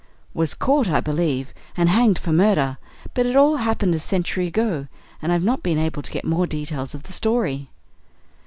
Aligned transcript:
"Was 0.33 0.55
caught, 0.55 0.89
I 0.89 0.99
believe, 0.99 1.53
and 1.77 1.87
hanged 1.87 2.17
for 2.17 2.31
murder; 2.33 2.79
but 3.13 3.27
it 3.27 3.35
all 3.35 3.57
happened 3.57 3.93
a 3.93 3.99
century 3.99 4.47
ago, 4.47 4.87
and 5.21 5.31
I've 5.31 5.43
not 5.43 5.61
been 5.61 5.77
able 5.77 6.01
to 6.01 6.11
get 6.11 6.25
more 6.25 6.47
details 6.47 6.95
of 6.95 7.03
the 7.03 7.13
story." 7.13 7.69